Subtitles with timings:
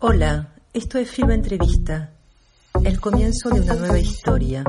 [0.00, 2.12] Hola, esto es Filma Entrevista,
[2.84, 4.62] el comienzo de una nueva historia.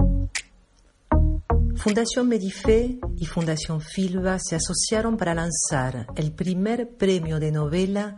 [1.75, 8.15] Fundación Medife y Fundación Filba se asociaron para lanzar el primer premio de novela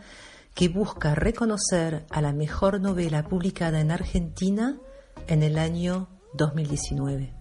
[0.53, 4.77] que busca reconocer a la mejor novela publicada en Argentina
[5.27, 7.38] en el año 2019.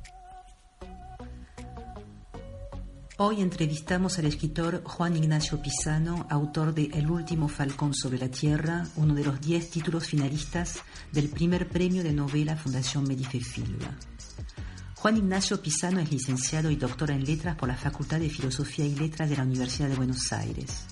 [3.20, 8.86] Hoy entrevistamos al escritor Juan Ignacio Pisano, autor de El último falcón sobre la tierra,
[8.94, 10.78] uno de los diez títulos finalistas
[11.10, 13.92] del primer premio de novela Fundación Medife Filba.
[14.94, 18.94] Juan Ignacio Pisano es licenciado y doctor en letras por la Facultad de Filosofía y
[18.94, 20.86] Letras de la Universidad de Buenos Aires.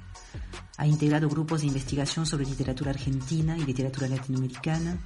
[0.78, 4.98] Ha integrado grupos de investigación sobre literatura argentina y literatura latinoamericana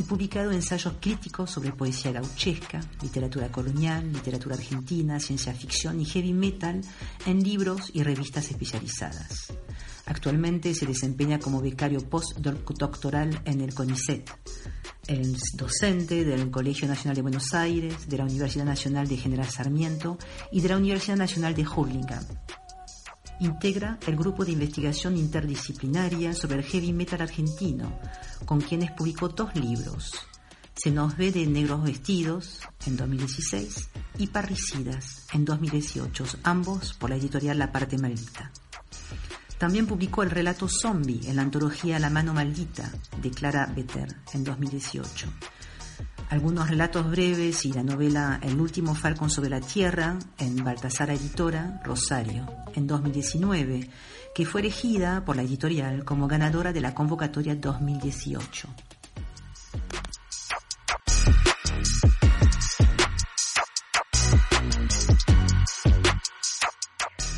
[0.00, 6.32] y publicado ensayos críticos sobre poesía gauchesca, literatura colonial, literatura argentina, ciencia ficción y heavy
[6.32, 6.80] metal
[7.26, 9.52] en libros y revistas especializadas.
[10.06, 14.30] Actualmente se desempeña como becario postdoctoral en el CONICET.
[15.06, 20.16] Es docente del Colegio Nacional de Buenos Aires, de la Universidad Nacional de General Sarmiento
[20.50, 22.24] y de la Universidad Nacional de Hurlingham
[23.40, 27.98] integra el grupo de investigación interdisciplinaria sobre el heavy metal argentino,
[28.50, 30.10] con quienes publicó dos libros,
[30.74, 37.16] Se nos ve de negros vestidos en 2016 y Parricidas en 2018, ambos por la
[37.16, 38.50] editorial La Parte Maldita.
[39.56, 42.90] También publicó el relato Zombie en la antología La Mano Maldita
[43.22, 45.28] de Clara Better en 2018
[46.30, 51.80] algunos relatos breves y la novela El último falcón sobre la tierra en Baltasar Editora,
[51.84, 53.90] Rosario, en 2019,
[54.34, 58.68] que fue elegida por la editorial como ganadora de la convocatoria 2018.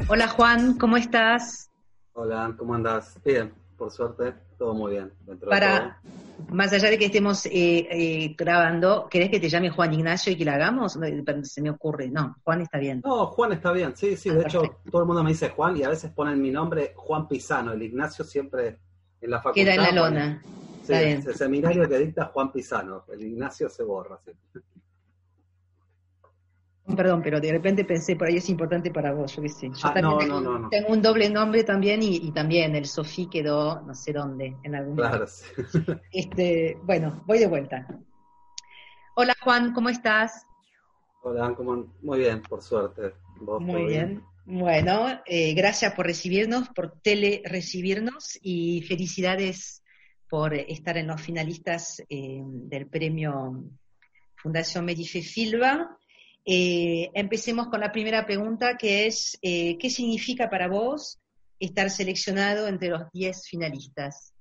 [0.09, 1.71] Hola Juan, ¿cómo estás?
[2.13, 3.19] Hola, ¿cómo andas?
[3.25, 5.11] Bien, por suerte, todo muy bien.
[5.49, 6.03] Para,
[6.51, 10.37] más allá de que estemos eh, eh, grabando, ¿querés que te llame Juan Ignacio y
[10.37, 10.99] que la hagamos?
[11.43, 12.09] Se me ocurre.
[12.09, 13.01] No, Juan está bien.
[13.05, 14.31] No, Juan está bien, sí, sí.
[14.31, 17.29] De hecho, todo el mundo me dice Juan y a veces ponen mi nombre Juan
[17.29, 17.73] Pisano.
[17.73, 18.79] El Ignacio siempre
[19.21, 19.73] en la facultad.
[19.73, 20.43] Queda en la lona.
[20.83, 23.05] Sí, el seminario que dicta Juan Pisano.
[23.13, 24.19] El Ignacio se borra.
[24.25, 24.33] Sí.
[26.85, 29.69] Perdón, pero de repente pensé, por ahí es importante para vos, yo qué sé.
[29.69, 33.29] Yo ah, también no, no, no, tengo, un doble nombre también y, también el Sofí
[33.29, 35.45] quedó no sé dónde, en algún Claro, sí.
[36.13, 37.87] Este, bueno, voy de vuelta.
[39.15, 40.45] Hola Juan, ¿cómo estás?
[41.23, 41.55] Hola,
[42.03, 43.15] muy bien, por suerte.
[43.61, 44.25] muy bien?
[44.45, 49.85] Bueno, eh, gracias por recibirnos, por tele recibirnos y felicidades
[50.29, 53.63] por estar en los finalistas eh, del premio
[54.35, 55.97] Fundación Medife Filba.
[56.45, 61.21] Eh, empecemos con la primera pregunta, que es, eh, ¿qué significa para vos
[61.61, 64.35] estar seleccionado entre los 10 finalistas?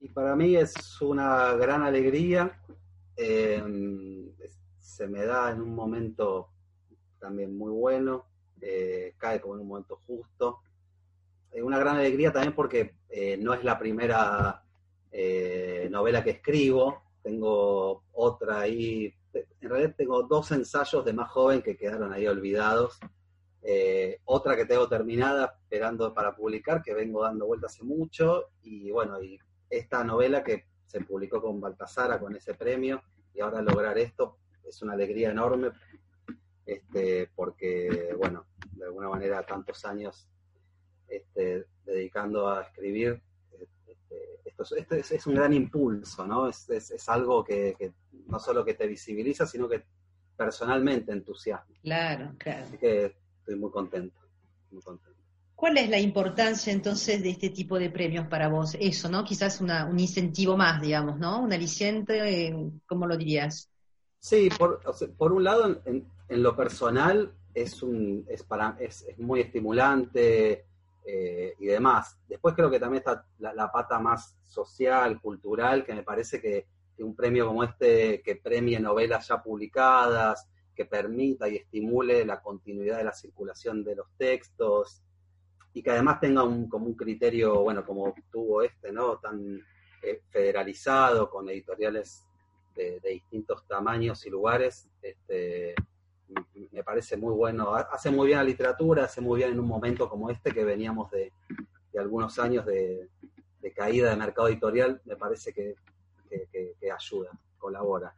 [0.00, 2.58] Y para mí es una gran alegría.
[3.14, 3.62] Eh,
[4.78, 6.48] se me da en un momento
[7.18, 8.24] también muy bueno,
[9.18, 10.60] cae como en un momento justo.
[11.52, 12.94] una gran alegría también porque
[13.38, 14.64] no es la primera
[15.90, 21.76] novela que escribo, tengo otra ahí en realidad tengo dos ensayos de más joven que
[21.76, 22.98] quedaron ahí olvidados.
[23.62, 28.50] Eh, otra que tengo terminada, esperando para publicar, que vengo dando vuelta hace mucho.
[28.62, 33.02] Y bueno, y esta novela que se publicó con Baltasara, con ese premio,
[33.32, 35.70] y ahora lograr esto es una alegría enorme,
[36.66, 40.28] este, porque, bueno, de alguna manera tantos años
[41.08, 43.22] este, dedicando a escribir,
[44.76, 46.48] esto, es, un gran impulso, ¿no?
[46.48, 47.92] Es, algo que,
[48.30, 49.84] no solo que te visibiliza, sino que
[50.36, 51.76] personalmente entusiasma.
[51.82, 52.64] Claro, claro.
[52.64, 54.18] Así que estoy muy contento,
[55.56, 58.76] ¿Cuál es la importancia entonces de este tipo de premios para vos?
[58.80, 59.24] Eso, ¿no?
[59.24, 61.42] Quizás un incentivo más, digamos, ¿no?
[61.42, 62.54] Un aliciente,
[62.86, 63.68] ¿cómo lo dirías?
[64.20, 64.80] Sí, por,
[65.18, 70.64] por un lado, en, lo personal, es, un, es, para, es, es muy estimulante,
[71.04, 72.18] eh, y demás.
[72.28, 76.66] Después creo que también está la, pata más social, cultural, que me parece que,
[77.02, 82.98] un premio como este que premie novelas ya publicadas, que permita y estimule la continuidad
[82.98, 85.02] de la circulación de los textos
[85.72, 89.18] y que además tenga un, como un criterio, bueno, como tuvo este, ¿no?
[89.18, 89.60] Tan
[90.02, 92.24] eh, federalizado, con editoriales
[92.74, 95.74] de, de, distintos tamaños y lugares, este,
[96.72, 97.74] me parece muy bueno.
[97.74, 101.10] Hace muy bien la literatura, hace muy bien en un momento como este que veníamos
[101.10, 101.32] de,
[101.98, 103.08] algunos años de,
[103.74, 105.74] caída de mercado editorial, me parece que,
[106.88, 108.14] ayuda, colabora.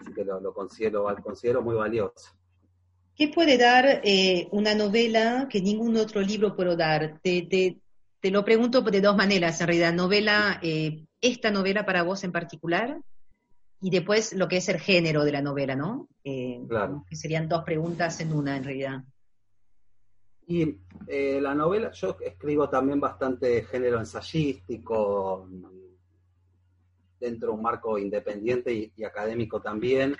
[0.00, 2.30] Así que lo, considero, considero muy valioso.
[3.14, 7.20] ¿Qué puede dar eh, una novela que ningún otro libro puede dar?
[7.22, 9.92] Te, te, lo pregunto de dos maneras, en realidad.
[9.92, 12.98] Novela eh, esta novela para vos en particular
[13.82, 16.08] y después lo que es el género de la novela, ¿no?
[16.24, 17.04] Eh, claro.
[17.08, 19.04] Que serían dos preguntas en una, en realidad.
[20.46, 25.46] Y la novela, yo escribo también bastante género ensayístico,
[27.20, 30.16] dentro de un marco independiente y, académico también.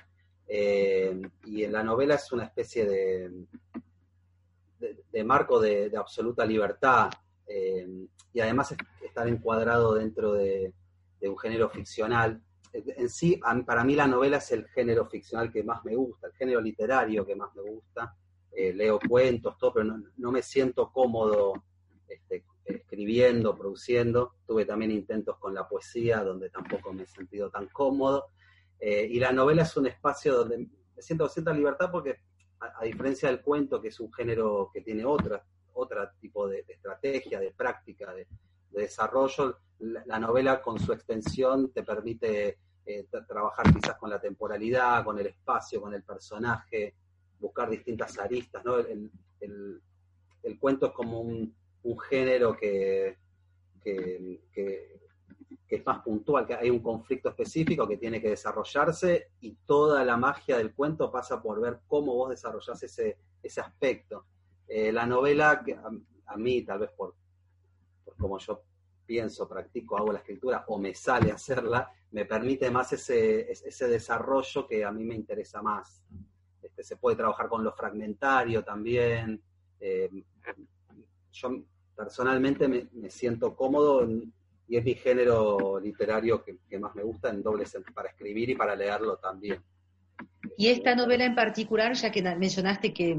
[0.46, 3.30] Eh, y en la novela es una especie de,
[5.10, 7.10] de, marco de, absoluta libertad.
[8.32, 10.72] y además estar encuadrado dentro de,
[11.22, 12.40] un género ficcional
[12.72, 16.34] en sí, para mí la novela es el género ficcional que más me gusta, el
[16.34, 18.14] género literario que más me gusta.
[18.52, 21.52] Eh, leo cuentos, todo, pero no, me siento cómodo
[22.08, 22.44] este,
[22.76, 24.34] escribiendo, produciendo.
[24.46, 28.28] Tuve también intentos con la poesía, donde tampoco me he sentido tan cómodo.
[28.78, 32.16] Eh, y la novela es un espacio donde me siento cierta libertad porque,
[32.60, 35.44] a, diferencia del cuento, que es un género que tiene otra,
[35.74, 38.26] otro tipo de, estrategia, de práctica, de
[38.70, 45.18] desarrollo, la, novela con su extensión te permite eh, trabajar quizás con la temporalidad, con
[45.18, 46.94] el espacio, con el personaje,
[47.38, 48.78] buscar distintas aristas, ¿no?
[48.78, 49.10] El,
[50.58, 51.54] cuento es como un,
[51.98, 53.16] género que,
[53.82, 54.40] que,
[55.68, 60.16] es más puntual, que hay un conflicto específico que tiene que desarrollarse y toda la
[60.16, 64.26] magia del cuento pasa por ver cómo vos desarrollás ese, ese aspecto.
[64.66, 67.14] Eh, la novela, que a, mí, tal vez por,
[68.04, 68.62] por como yo
[69.06, 74.66] pienso, practico, hago la escritura o me sale hacerla, me permite más ese, ese desarrollo
[74.66, 76.02] que a mí me interesa más.
[76.62, 79.42] Este, se puede trabajar con lo fragmentario también.
[79.78, 80.10] Eh,
[81.32, 81.64] yo
[81.96, 84.08] personalmente me, siento cómodo
[84.68, 88.76] y es mi género literario que, más me gusta en doble para escribir y para
[88.76, 89.62] leerlo también.
[90.56, 93.18] Y esta novela en particular, ya que mencionaste que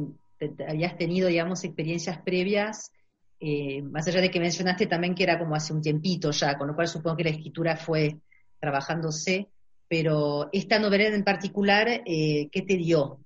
[0.67, 2.91] habías tenido, digamos, experiencias previas,
[3.39, 6.67] eh, más allá de que mencionaste también que era como hace un tiempito ya, con
[6.67, 8.17] lo cual supongo que la escritura fue
[8.59, 9.49] trabajándose,
[9.87, 13.19] pero esta novela en particular, eh, ¿qué te dio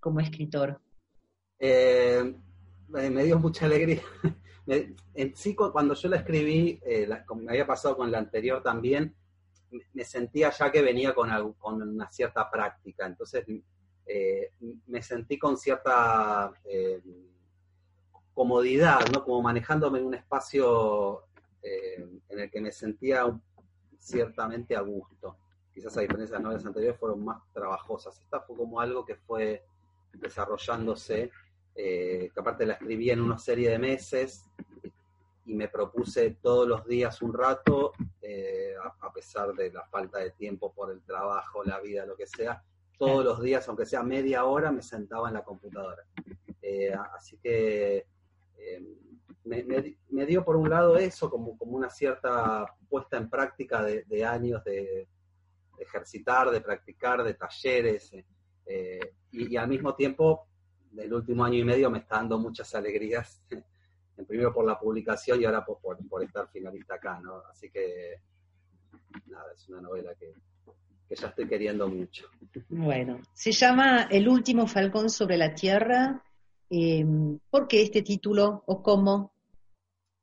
[0.00, 0.80] como escritor?
[1.58, 2.34] Eh,
[2.92, 4.02] me dio mucha alegría.
[4.66, 6.80] en sí, cuando yo la escribí,
[7.26, 9.14] como me había pasado con la anterior también,
[9.94, 13.44] me sentía ya que venía con, con una cierta práctica, entonces
[14.86, 16.52] me sentí con cierta
[18.34, 19.24] comodidad, ¿no?
[19.24, 21.24] Como manejándome en un espacio
[21.62, 23.24] eh, en el que me sentía
[23.98, 25.36] ciertamente a gusto.
[25.72, 28.18] Quizás a diferencia de las novelas anteriores fueron más trabajosas.
[28.20, 29.64] Esta fue como algo que fue
[30.12, 31.30] desarrollándose,
[31.74, 34.44] eh, que aparte la escribí en una serie de meses
[35.44, 40.30] y me propuse todos los días un rato, eh, a, pesar de la falta de
[40.30, 42.62] tiempo por el trabajo, la vida, lo que sea,
[42.96, 46.04] todos los días, aunque sea media hora, me sentaba en la computadora.
[47.16, 48.06] así que
[48.56, 48.82] eh,
[49.44, 54.62] me, dio por un lado eso, como, como una cierta puesta en práctica de, años
[54.64, 55.08] de,
[55.78, 58.12] ejercitar, de practicar, de talleres,
[58.66, 59.00] eh,
[59.32, 60.46] y, al mismo tiempo,
[60.96, 63.42] el último año y medio me está dando muchas alegrías,
[64.16, 67.42] en primero por la publicación y ahora por, por, estar finalista acá, ¿no?
[67.50, 68.20] Así que,
[69.26, 70.34] nada, es una novela que,
[71.08, 72.28] que ya estoy queriendo mucho.
[72.68, 76.22] Bueno, se llama El último falcón sobre la tierra
[76.74, 77.04] eh,
[77.50, 79.34] ¿Por qué este título o cómo?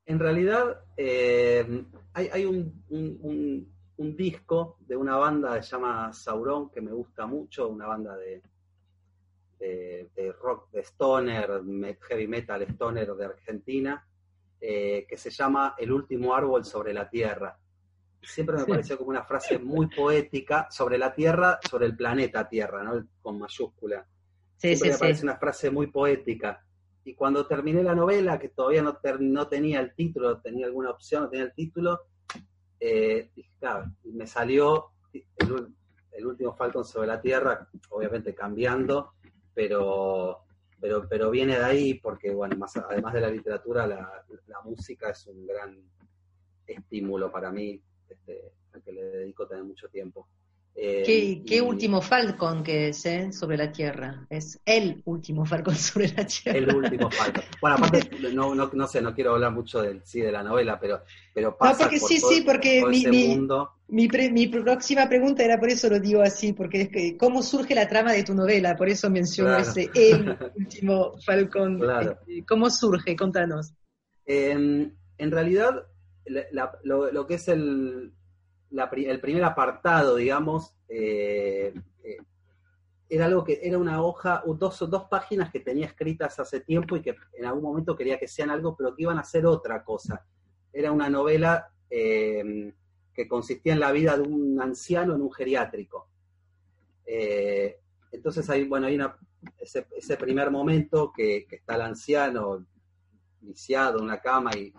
[0.04, 3.70] En realidad eh, hay, un,
[4.18, 8.42] disco de una banda que se llama Sauron que me gusta mucho, una banda de,
[9.60, 11.62] de, rock, de stoner,
[12.08, 14.08] heavy metal stoner de Argentina,
[14.62, 17.58] eh, que se llama El último árbol sobre la tierra.
[18.22, 22.84] Siempre me pareció como una frase muy poética sobre la Tierra, sobre el planeta Tierra,
[22.84, 23.08] ¿no?
[23.22, 24.06] con mayúscula.
[24.58, 26.62] Sí, me parece una frase muy poética.
[27.06, 31.24] Y cuando terminé la novela, que todavía no, no tenía el título, tenía alguna opción,
[31.24, 32.02] no tenía el título,
[32.80, 33.32] eh,
[34.04, 39.14] me salió el, último Falcon sobre la Tierra, obviamente cambiando,
[39.60, 40.46] pero,
[40.80, 44.24] pero, pero viene de ahí porque, bueno, más, además de la literatura, la,
[44.64, 45.84] música es un gran
[46.66, 50.30] estímulo para mí, este, al que le dedico también mucho tiempo.
[50.82, 54.26] Eh, ¿Qué, último Falcon que es eh, sobre la Tierra?
[54.30, 56.58] Es el último Falcon sobre la Tierra.
[56.58, 57.44] El último Falcon.
[57.60, 60.80] Bueno, aparte, no, no, no sé, no quiero hablar mucho del, sí, de la novela,
[60.80, 61.02] pero,
[61.34, 63.06] pero pasa No, porque sí, sí, porque mi,
[63.90, 67.76] mi, mi, próxima pregunta era por eso lo digo así, porque es que, ¿cómo surge
[67.76, 68.78] la trama de tu novela?
[68.78, 71.78] Por eso menciono ese el último Falcon.
[71.80, 72.18] Claro.
[72.26, 73.18] Este, ¿Cómo surge?
[73.18, 73.74] Contanos.
[74.26, 75.88] en realidad,
[76.84, 78.14] lo, lo que es el,
[78.72, 81.74] el primer apartado, digamos, eh,
[82.04, 82.18] eh,
[83.10, 87.02] era algo que era una hoja, dos, dos páginas que tenía escritas hace tiempo y
[87.02, 90.26] que en algún momento quería que sean algo, pero que iban a ser otra cosa.
[90.72, 92.74] Era una novela eh,
[93.14, 96.08] que consistía en la vida de un anciano en un geriátrico.
[98.12, 99.18] Entonces hay, bueno, hay una,
[99.60, 102.66] ese, primer momento que, está el anciano
[103.42, 104.74] viciado en una cama y,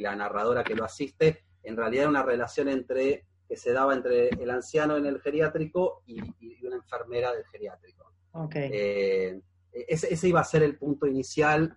[0.00, 4.50] la narradora que lo asiste, en realidad una relación entre que se daba entre el
[4.50, 6.20] anciano en el geriátrico y,
[6.66, 8.12] una enfermera del geriátrico.
[8.54, 9.40] Eh,
[9.72, 11.76] ese, iba a ser el punto inicial,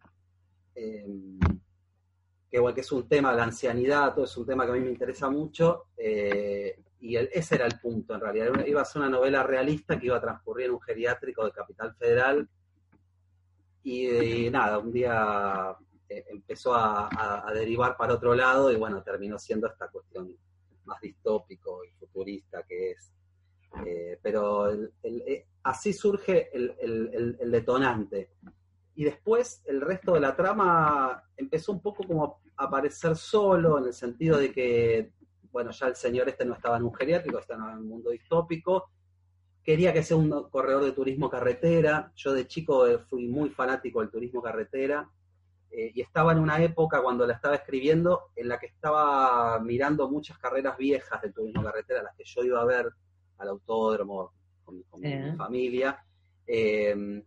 [0.74, 1.06] eh,
[2.50, 4.90] que, que es un tema, la ancianidad, todo es un tema que a mí me
[4.90, 8.66] interesa mucho, eh, y ese era el punto en realidad.
[8.66, 11.96] Iba a ser una novela realista que iba a transcurrir en un geriátrico de Capital
[11.96, 12.50] Federal,
[13.84, 15.76] y, nada, un día
[16.10, 17.10] empezó a,
[17.48, 20.36] a, derivar para otro lado y bueno, terminó siendo esta cuestión
[20.86, 23.12] más distópico y futurista que es.
[23.86, 24.72] Eh, pero
[25.04, 28.32] eh, así surge el, detonante.
[28.96, 33.86] Y después el resto de la trama empezó un poco como a aparecer solo, en
[33.86, 35.14] el sentido de que,
[35.52, 38.90] bueno, ya el señor este no estaba en un geriátrico, estaba en un mundo distópico.
[39.64, 42.12] Quería que sea un corredor de turismo carretera.
[42.16, 45.10] Yo de chico eh, fui muy fanático del turismo carretera
[45.72, 50.10] eh, y estaba en una época cuando la estaba escribiendo en la que estaba mirando
[50.10, 52.92] muchas carreras viejas de turismo carretera, las que yo iba a ver
[53.38, 54.34] al autódromo
[54.64, 56.04] con, mi familia.
[56.46, 57.24] Em,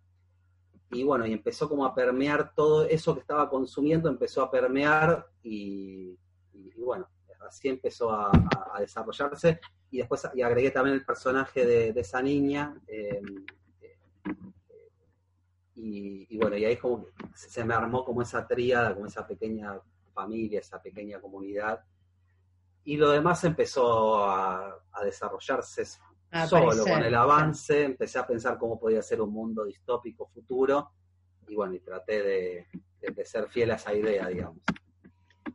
[0.90, 5.26] y bueno, y empezó como a permear todo eso que estaba consumiendo, empezó a permear
[5.42, 6.18] y,
[6.76, 7.08] bueno,
[7.48, 8.30] así empezó a,
[8.80, 9.60] desarrollarse.
[9.90, 12.74] Y después y agregué también el personaje de, esa niña.
[15.84, 19.80] Y, bueno, y ahí como se me armó como esa tríada, como esa pequeña
[20.14, 21.80] familia, esa pequeña comunidad.
[22.84, 25.84] Y lo demás empezó a, desarrollarse
[26.46, 30.92] solo, con el avance, empecé a pensar cómo podía ser un mundo distópico futuro,
[31.48, 34.58] y bueno, y traté de, ser fiel a esa idea, digamos.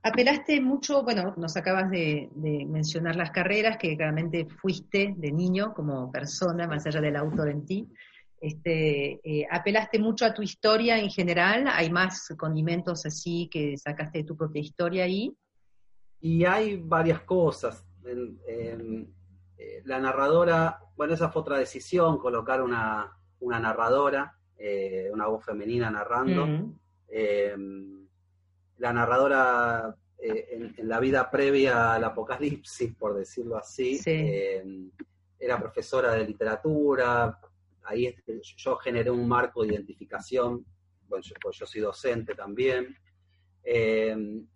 [0.03, 5.73] Apelaste mucho, bueno, nos acabas de, de, mencionar las carreras, que claramente fuiste de niño
[5.73, 7.89] como persona, más allá del autor en ti,
[8.39, 14.19] este, eh, apelaste mucho a tu historia en general, hay más condimentos así que sacaste
[14.19, 15.35] de tu propia historia ahí.
[16.19, 17.83] Y hay varias cosas.
[18.05, 19.07] Eh,
[19.85, 26.75] la narradora, bueno, esa fue otra decisión, colocar una, narradora, eh, una voz femenina narrando.
[28.77, 33.99] la narradora en, la vida previa al apocalipsis, por decirlo así,
[35.39, 37.39] era profesora de literatura,
[37.87, 38.13] ahí
[38.57, 40.65] yo generé un marco de identificación,
[41.07, 42.95] bueno, yo, pues yo soy docente también.
[43.63, 44.47] Em,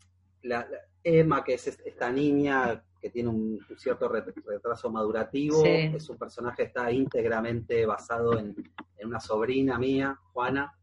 [0.43, 0.67] la,
[1.03, 6.63] Emma, que es esta niña que tiene un, cierto retraso madurativo, es un personaje que
[6.63, 8.55] está íntegramente basado en,
[9.03, 10.77] una sobrina mía, Juana.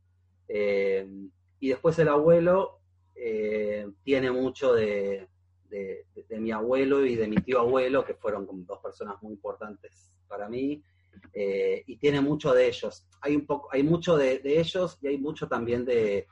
[0.49, 2.81] Em, y después el abuelo
[3.15, 5.29] eh, tiene mucho de,
[5.69, 6.05] de,
[6.41, 10.83] mi abuelo y de mi tío abuelo, que fueron dos personas muy importantes para mí.
[11.33, 13.07] Eh, y tiene mucho de ellos.
[13.21, 16.27] Hay un poco, hay mucho de, ellos y hay mucho también de,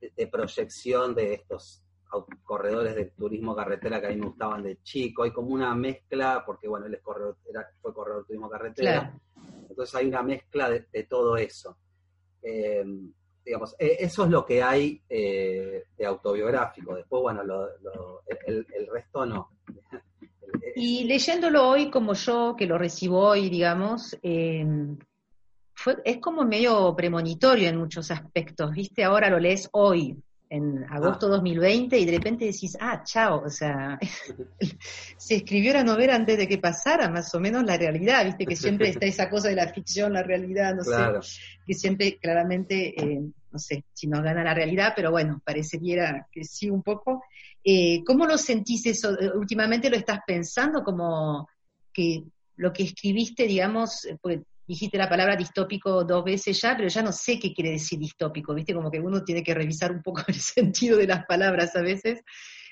[0.00, 1.82] de, proyección de estos
[2.42, 5.22] corredores de turismo carretera que a mí me gustaban de chico.
[5.22, 7.36] Hay como una mezcla, porque bueno, él es corredor,
[7.80, 9.18] fue corredor de turismo carretera.
[9.68, 11.76] Entonces hay una mezcla de, todo eso.
[12.42, 12.84] Eh,
[13.44, 16.94] digamos, e, eso es lo que hay eh, de autobiográfico.
[16.94, 17.42] Después, bueno,
[18.46, 19.50] el, el, resto no.
[20.74, 24.96] Y leyéndolo hoy como yo, que lo recibo hoy, digamos, em,
[26.04, 29.04] es como medio premonitorio en muchos aspectos, ¿viste?
[29.04, 30.16] Ahora lo lees hoy,
[30.50, 33.98] en agosto de 2020, y de repente decís, ah, chao, o sea,
[35.16, 38.46] se escribió la novela antes de que pasara más o menos la realidad, ¿viste?
[38.46, 42.94] Que siempre está esa cosa de la ficción, la realidad, no sé, que siempre claramente,
[43.00, 47.24] eh, no sé si nos gana la realidad, pero bueno, parecería que sí un poco.
[47.62, 49.18] Eh, ¿Cómo lo sentís eso?
[49.20, 51.48] Eh, últimamente lo estás pensando como
[51.92, 52.22] que
[52.56, 57.10] lo que escribiste, digamos, pues dijiste la palabra distópico dos veces ya, pero ya no
[57.10, 58.74] sé qué quiere decir distópico, ¿viste?
[58.74, 62.20] Como que uno tiene que revisar un poco el sentido de las palabras a veces.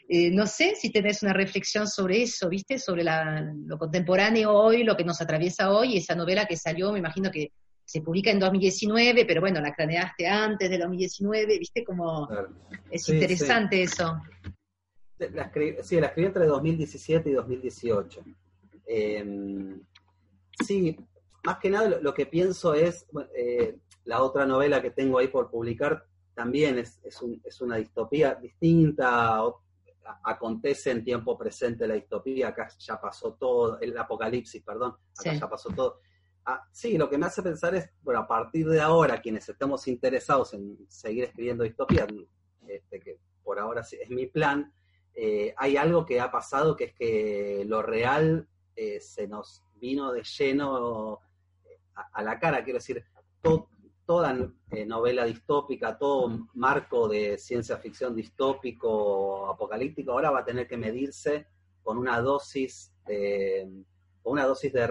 [0.08, 2.78] no sé si tenés una reflexión sobre eso, ¿viste?
[2.78, 7.30] Sobre lo contemporáneo hoy, lo que nos atraviesa hoy, esa novela que salió, me imagino
[7.30, 7.50] que
[7.84, 11.82] se publica en 2019, pero bueno, la craneaste antes de 2019, ¿viste?
[11.82, 12.28] Como
[12.90, 14.20] es interesante eso
[15.18, 15.50] la
[15.82, 18.24] sí, la escribí entre 2017 y 2018.
[18.86, 19.80] Em,
[20.64, 20.96] sí,
[21.46, 25.48] más que nada lo, que pienso es, eh, la otra novela que tengo ahí por
[25.48, 26.98] publicar también es,
[27.60, 29.40] una distopía distinta,
[30.24, 35.48] acontece en tiempo presente la distopía, acá ya pasó todo, el apocalipsis, perdón, acá ya
[35.48, 36.00] pasó todo.
[36.44, 39.86] Ah, sí, lo que me hace pensar es, bueno, a partir de ahora, quienes estemos
[39.86, 42.08] interesados en seguir escribiendo distopía,
[42.66, 44.72] este, que por ahora es mi plan,
[45.14, 50.12] eh, hay algo que ha pasado que es que lo real eh, se nos vino
[50.12, 51.20] de lleno
[51.96, 53.04] a, la cara, quiero decir,
[54.04, 54.36] toda
[54.86, 61.46] novela distópica, todo marco de ciencia ficción distópico, apocalíptico, ahora va a tener que medirse
[61.82, 63.84] con una dosis de
[64.26, 64.88] una dosis de,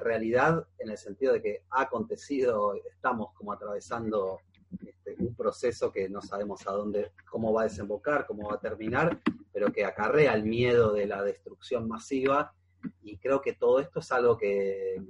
[0.00, 4.40] realidad en el sentido de que ha acontecido, estamos como atravesando
[4.86, 8.60] este, un proceso que no sabemos a dónde, cómo va a desembocar, cómo va a
[8.60, 9.20] terminar,
[9.52, 12.54] pero que acarrea el miedo de la destrucción masiva
[13.02, 15.02] y creo que todo esto es algo que,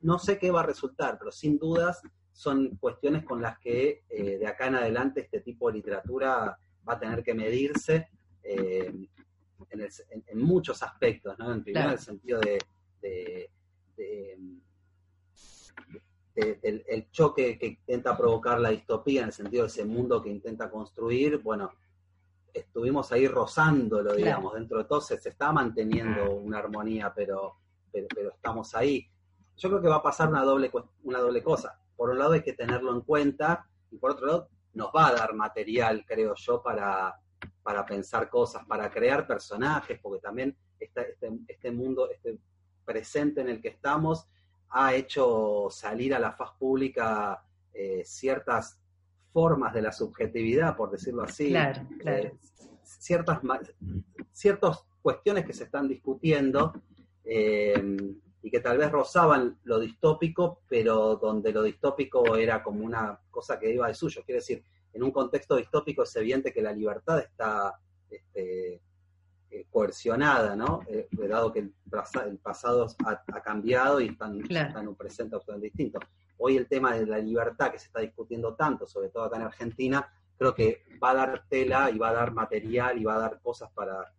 [0.00, 2.02] no, sé qué va a resultar, pero sin dudas
[2.32, 6.92] son cuestiones con las que eh, de acá en adelante este tipo de literatura va
[6.94, 8.08] a tener que medirse.
[8.42, 8.92] Eh,
[10.26, 11.52] en, muchos aspectos, ¿no?
[11.52, 12.58] En primer el sentido de,
[16.34, 20.70] el choque que intenta provocar la distopía, en el sentido de ese mundo que intenta
[20.70, 21.72] construir, bueno,
[22.54, 27.56] estuvimos ahí rozándolo, digamos, dentro de todo se, está manteniendo una armonía, pero,
[27.90, 29.08] pero, estamos ahí.
[29.56, 30.70] Yo creo que va a pasar una doble,
[31.04, 31.78] una doble cosa.
[31.96, 35.12] Por un lado hay que tenerlo en cuenta y por otro lado nos va a
[35.12, 37.14] dar material, creo yo, para,
[37.62, 41.16] para pensar cosas, para crear personajes, porque también este,
[41.46, 42.38] este, mundo, este
[42.84, 44.26] presente en el que estamos,
[44.70, 48.79] ha hecho salir a la faz pública eh, ciertas
[49.32, 52.32] formas de la subjetividad, por decirlo así, claro, eh,
[52.82, 53.40] ciertas,
[54.32, 56.72] ciertas cuestiones que se están discutiendo
[57.24, 57.96] eh,
[58.42, 63.58] y que tal vez rozaban lo distópico, pero donde lo distópico era como una cosa
[63.58, 64.22] que iba de suyo.
[64.24, 68.80] Quiere decir, en un contexto distópico es evidente que la libertad está este,
[69.52, 70.80] eh, coercionada, ¿no?
[70.88, 71.74] Eh, dado que el,
[72.38, 75.98] pasado ha, cambiado y están, en un presente absolutamente distinto.
[76.42, 79.42] Hoy el tema de la libertad que se está discutiendo tanto, sobre todo acá en
[79.42, 83.18] Argentina, creo que va a dar tela y va a dar material y va a
[83.18, 84.10] dar cosas para,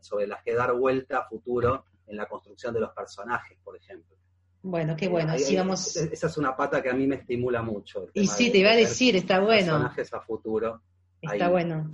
[0.00, 4.16] sobre las que dar vuelta a futuro en la construcción de los personajes, por ejemplo.
[4.62, 5.34] Bueno, qué bueno.
[5.56, 5.96] vamos...
[5.96, 8.08] Esa es una pata que a mí me estimula mucho.
[8.14, 9.72] Y sí, te iba a decir, está bueno.
[9.72, 10.80] Personajes a futuro.
[11.20, 11.90] Está bueno.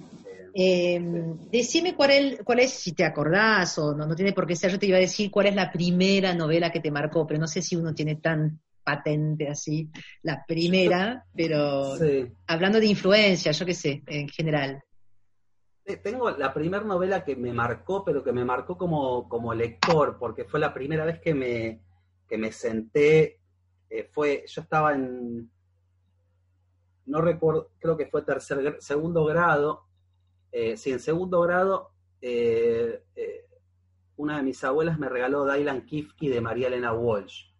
[0.54, 1.00] Eh,
[1.50, 4.70] decime cuál es, cuál es, si te acordás o no, no tiene por qué ser,
[4.70, 7.46] yo te iba a decir cuál es la primera novela que te marcó, pero no
[7.46, 9.90] sé si uno tiene tan patente así,
[10.22, 11.94] la primera, pero
[12.46, 14.82] hablando de influencia, yo qué sé, en general.
[16.02, 20.44] Tengo la primera novela que me marcó, pero que me marcó como, como lector, porque
[20.44, 21.82] fue la primera vez que me,
[22.28, 23.40] que me senté,
[23.90, 25.50] eh, fue, yo estaba en,
[27.06, 29.86] no recuerdo, creo que fue tercer, segundo grado,
[30.52, 31.90] eh, sí, en segundo grado,
[32.20, 33.02] eh,
[34.16, 37.51] una de mis abuelas me regaló Dylan Kifke de María Elena Walsh.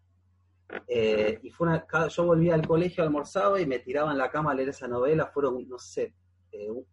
[0.88, 4.54] Y fue una, yo volvía al colegio, almorzaba y me tiraba en la cama a
[4.54, 6.14] leer esa novela, fueron, no sé,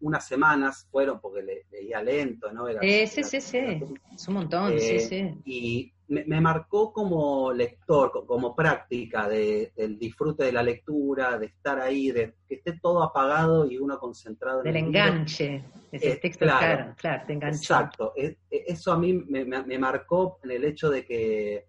[0.01, 2.67] unas semanas fueron porque leía lento, ¿no?
[2.67, 3.57] Era, sí, sí, sí,
[4.13, 5.33] es un montón, sí, sí.
[5.45, 11.79] Y me, marcó como lector, como práctica de, del disfrute de la lectura, de estar
[11.79, 16.45] ahí, de que esté todo apagado y uno concentrado en el enganche, ese eh, texto
[16.45, 17.57] claro, claro, te enganchó.
[17.57, 19.45] Exacto, e, eso a mí me,
[19.77, 21.65] marcó en el hecho de que,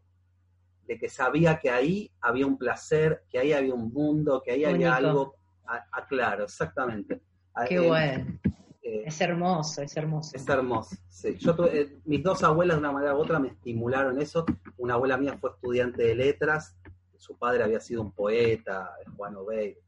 [0.90, 4.64] de que sabía que ahí había un placer, que ahí había un mundo, que ahí
[4.64, 7.20] había algo, a, claro, exactamente.
[7.68, 8.40] Qué bueno.
[8.83, 10.33] Eh, es hermoso, es hermoso.
[10.35, 11.37] Es hermoso, sí.
[11.38, 14.44] Yo eh, mis dos abuelas de una manera u otra me estimularon eso.
[14.79, 16.76] Una abuela mía fue estudiante de letras,
[17.16, 19.79] su padre había sido un poeta, Juan Obey.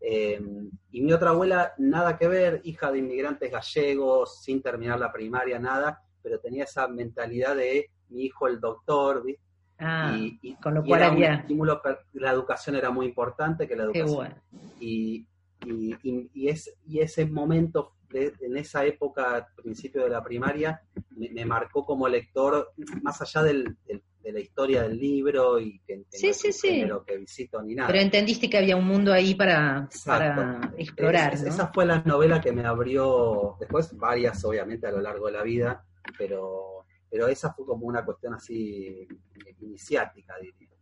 [0.00, 0.40] Eh,
[0.92, 5.58] y mi otra abuela, nada que ver, hija de inmigrantes gallegos, sin terminar la primaria,
[5.58, 9.45] nada, pero tenía esa mentalidad de mi hijo el doctor, ¿viste?
[9.78, 11.34] Ah, y, con lo cual había...
[11.34, 11.82] estímulo,
[12.14, 14.34] la educación era muy importante, que la educación...
[14.80, 15.26] y,
[15.64, 22.08] y, es, y ese momento en esa época, principio de la primaria, me, marcó como
[22.08, 23.76] lector, más allá del,
[24.26, 26.84] de la historia del libro y que, sí, sí, sí.
[27.06, 27.88] que visito ni nada.
[27.88, 31.34] Pero entendiste que había un mundo ahí para, para explorar.
[31.34, 35.42] Esa fue la novela que me abrió, después varias obviamente a lo largo de la
[35.42, 35.84] vida,
[36.18, 39.06] pero, pero esa fue como una cuestión así
[39.60, 40.76] iniciática, diría.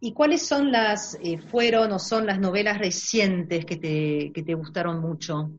[0.00, 4.54] ¿Y cuáles son las, eh, fueron o son las novelas recientes que te, que te
[4.54, 5.50] gustaron mucho?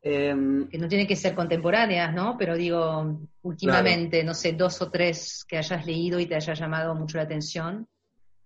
[0.00, 2.36] Em, que no tienen que ser contemporáneas, ¿no?
[2.38, 6.94] Pero digo, últimamente, no sé, dos o tres que hayas leído y te haya llamado
[6.94, 7.88] mucho la atención.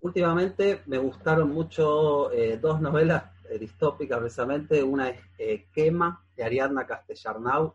[0.01, 4.83] Últimamente me gustaron mucho eh, dos novelas eh, distópicas, precisamente.
[4.83, 7.75] Una es Quema, de Ariadna Castellarnau,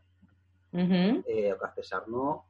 [0.72, 2.46] o Castellarnau.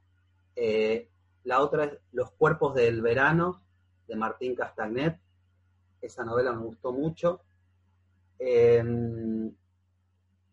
[1.44, 3.62] La otra es Los cuerpos del verano,
[4.06, 5.18] de Martín Castagnet.
[6.00, 7.40] Esa novela me gustó mucho.
[8.38, 9.52] Em,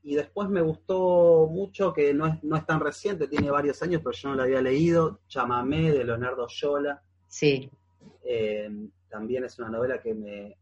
[0.03, 4.01] y después me gustó mucho, que no es, no es tan reciente, tiene varios años,
[4.03, 7.01] pero yo no la había leído, Chamamé de Leonardo Yola.
[7.27, 7.69] Sí.
[8.23, 8.69] Eh,
[9.09, 10.57] también es una novela que me,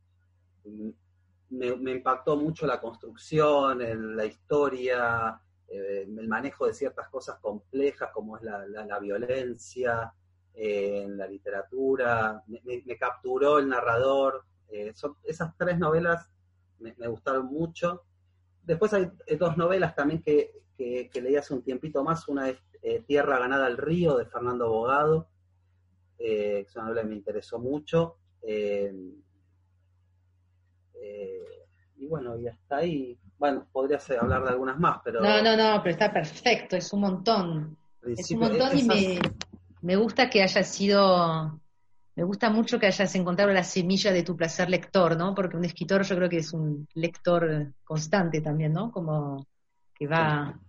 [1.49, 8.37] me, impactó mucho la construcción, la historia, eh, el manejo de ciertas cosas complejas como
[8.37, 10.13] es la, violencia
[10.53, 12.43] eh, en la literatura.
[12.47, 14.45] Me, capturó el narrador.
[14.93, 16.29] son, esas tres novelas
[16.79, 18.03] me, gustaron mucho.
[18.63, 22.27] Después hay dos novelas también que, leí hace un tiempito más.
[22.27, 22.57] Una es
[23.05, 25.27] Tierra ganada al río de Fernando Bogado
[26.19, 28.17] eh, es una novela que me interesó mucho.
[28.41, 28.93] Eh,
[30.95, 35.21] eh, y bueno, y hasta ahí, bueno, podría hablar de algunas más, pero...
[35.21, 37.77] No, no, no, pero está perfecto, es un montón.
[38.03, 39.19] Es un montón y me,
[39.81, 41.59] me gusta que haya sido
[42.17, 45.35] me gusta mucho que hayas encontrado la semilla de tu placer lector, ¿no?
[45.35, 48.91] Porque un escritor yo creo que es un lector constante también, ¿no?
[48.91, 49.45] Como
[49.93, 50.59] que va,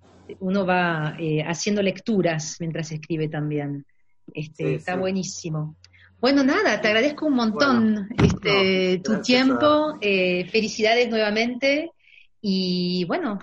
[0.40, 3.86] uno va haciendo lecturas mientras escribe también.
[4.34, 5.76] Este, está buenísimo.
[6.20, 9.96] Bueno, nada, te agradezco un montón este, tu tiempo.
[10.02, 11.92] Eh, felicidades nuevamente
[12.40, 13.38] y bueno,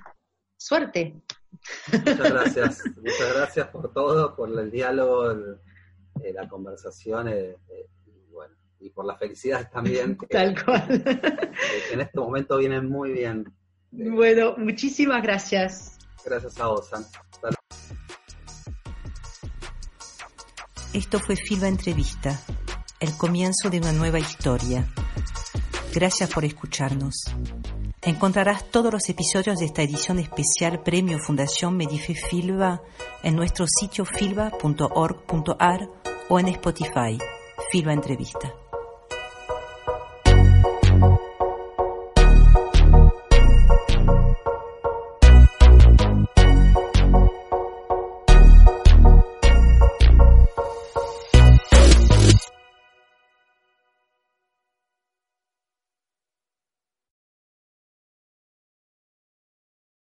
[0.58, 1.22] suerte.
[1.92, 2.84] Muchas gracias.
[2.96, 7.58] Muchas gracias por todo, por el diálogo, eh, la conversación eh,
[8.06, 10.18] y, bueno, y por la felicidad también.
[10.30, 11.04] Tal cual.
[11.92, 13.54] en este momento vienen muy bien.
[13.92, 15.98] Bueno, muchísimas gracias.
[16.26, 16.90] Gracias a vos,
[20.94, 22.40] Esto fue Filba Entrevista,
[23.00, 24.88] el comienzo de una nueva historia.
[25.94, 27.26] Gracias por escucharnos.
[28.06, 32.84] Encontrarás todos los episodios de esta edición especial Premio Fundación Medife Filba
[33.24, 35.89] en nuestro sitio filba.org.ar
[36.30, 37.18] o en Spotify,
[37.72, 38.64] Filba Entrevista.